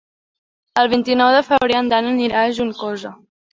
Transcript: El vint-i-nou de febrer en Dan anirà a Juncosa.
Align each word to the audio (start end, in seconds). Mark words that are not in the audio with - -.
El 0.83 0.89
vint-i-nou 0.93 1.29
de 1.37 1.43
febrer 1.51 1.77
en 1.83 1.93
Dan 1.93 2.11
anirà 2.15 2.43
a 2.49 2.59
Juncosa. 2.61 3.15